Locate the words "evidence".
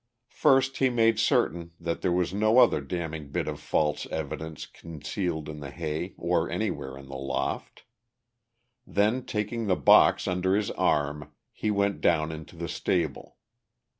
4.07-4.65